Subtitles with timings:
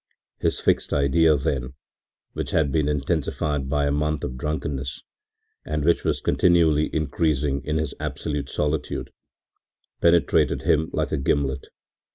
[0.39, 1.75] His fixed idea then,
[2.33, 5.03] which had been intensified by a month of drunkenness,
[5.63, 9.11] and which was continually increasing in his absolute solitude,
[10.01, 11.67] penetrated him like a gimlet.